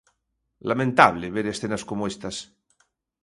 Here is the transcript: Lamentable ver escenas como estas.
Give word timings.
Lamentable 0.69 1.27
ver 1.35 1.45
escenas 1.53 1.83
como 1.89 2.03
estas. 2.13 2.37